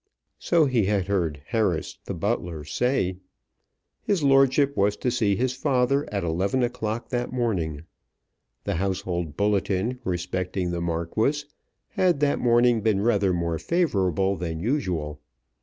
So 0.39 0.65
he 0.65 0.85
had 0.85 1.05
heard 1.05 1.43
Harris, 1.49 1.99
the 2.05 2.15
butler, 2.15 2.63
say. 2.63 3.17
His 4.01 4.23
lordship 4.23 4.75
was 4.75 4.97
to 4.97 5.11
see 5.11 5.35
his 5.35 5.53
father 5.53 6.11
at 6.11 6.23
eleven 6.23 6.63
o'clock 6.63 7.09
that 7.09 7.31
morning. 7.31 7.83
The 8.63 8.77
household 8.77 9.37
bulletin 9.37 9.99
respecting 10.03 10.71
the 10.71 10.81
Marquis 10.81 11.43
had 11.89 12.19
that 12.21 12.39
morning 12.39 12.81
been 12.81 13.01
rather 13.01 13.31
more 13.31 13.59
favourable 13.59 14.35
than 14.37 14.59
usual. 14.59 15.21